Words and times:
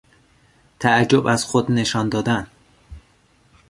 تعجب 0.79 1.27
از 1.27 1.45
خود 1.45 1.71
نشان 1.71 2.09
دادن 2.09 2.47